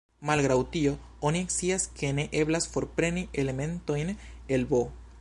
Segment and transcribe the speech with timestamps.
[0.27, 0.93] Malgraŭ tio,
[1.31, 4.15] oni scias ke ne eblas forpreni elementojn
[4.57, 4.87] el "B".